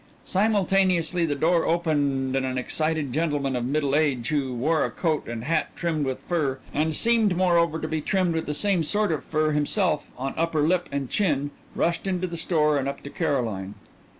[0.25, 5.27] Simultaneously the door opened and an excited gentleman of middle age who wore a coat
[5.27, 9.11] and hat trimmed with fur, and seemed, moreover, to be trimmed with the same sort
[9.11, 13.11] of fur himself on upper lip and chin, rushed into the store and up to
[13.11, 13.75] Caroline.